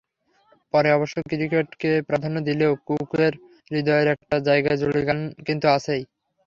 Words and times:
পরে 0.73 0.89
অবশ্য 0.91 1.15
ক্রিকেটকে 1.27 1.91
প্রাধান্য 2.07 2.37
দিলেও 2.47 2.71
কুকের 2.87 3.33
হৃদয়ের 3.71 4.07
একটা 4.15 4.35
জায়গাজুড়ে 4.47 4.99
গানটা 5.07 5.41
কিন্তু 5.47 5.65
আছেই। 5.75 6.03